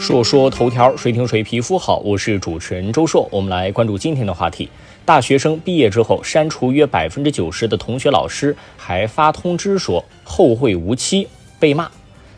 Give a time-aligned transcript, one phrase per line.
[0.00, 1.98] 说说头条，谁听谁皮肤好。
[1.98, 4.66] 我是主持人周硕，我们来关注今天的话题。
[5.04, 11.28] 大学生毕业之后删除约百分之九十的同学、老师，还发通知说后会无期，
[11.58, 11.90] 被骂。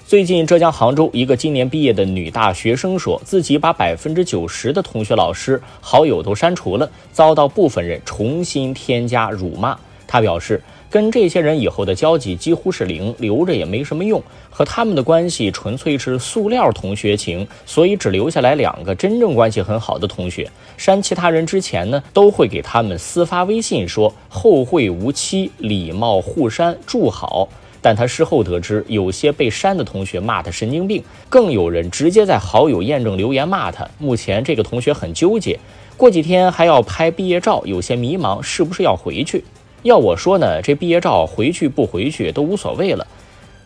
[0.05, 9.79] 最近，浙江杭州一个今年毕业的女大学生说自己把百分之九十的同学、老师、好友都删除了，遭到部分人重新添加辱骂。
[10.09, 10.61] 她表示。
[10.93, 14.23] 跟这些人以后的交集几乎是零，留着也没什么用。
[14.51, 20.47] 和他们的关系纯粹是塑料同学情，所以只留下来两个真正关系很好的同学。
[20.77, 27.49] 删其他人之前呢，都会给他们私发微信说后会无期，礼貌互删，祝好。
[27.81, 33.89] 但他事后得知，有些被删的同学骂他神经病，更有人直接在好友验证留言骂他。
[33.99, 35.59] 目前这个同学很纠结，
[35.97, 39.43] 过几天还要拍毕业照，有些迷茫，是不是要回去？
[39.83, 43.07] 要我说呢，这毕业照回去不回去都无所谓了。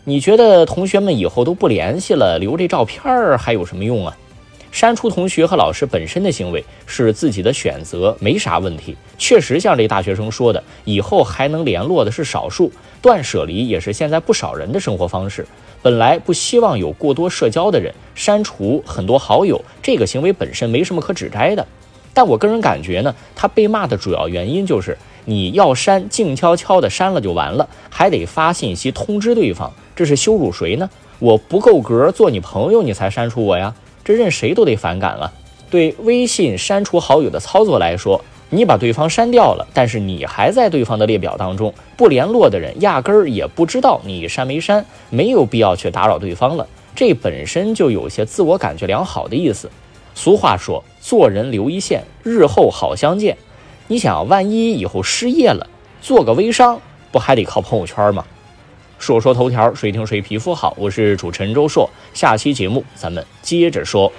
[0.05, 4.17] 你觉得同学们以后都不联系了，留这照片儿还有什么用啊？
[4.73, 8.97] 删除同学和老师本身的行为是自己的选择，没啥问题。
[9.19, 12.71] 确实像这大学生说的，以后还能联络的是少数，
[13.03, 15.47] 断舍离也是现在不少人的生活方式。
[15.83, 21.67] 本来不希望有过多社交的人，删除很多好友，这个行为本身没什么可指摘的。
[22.17, 24.97] 但我个人感觉呢，他被骂的主要原因就是。
[25.29, 30.89] 你要删，静悄悄的删了就完了，还得发信息通知对方，这是羞辱谁呢？
[31.19, 33.75] 我不够格做你朋友，你才删除我呀？
[34.05, 35.33] 这任谁都得反感啊！
[35.69, 46.65] 对微信删除好友的操作来说，你把对方删掉了，但是你还在对方的列表当中，不联络的人压根儿也不知道你删没删，没有必要去打扰对方了。
[46.95, 49.69] 这本身就有些自我感觉良好的意思。
[50.15, 53.39] 俗话说，做人留一线，日后好相见。
[53.87, 55.65] 你想，万一以后失业了，
[56.01, 56.81] 做个微商，
[57.13, 58.25] 不还得靠朋友圈吗？
[58.99, 60.75] 说说头条，谁听谁皮肤好。
[60.77, 64.13] 我是主持人周硕，下期节目咱们接着说。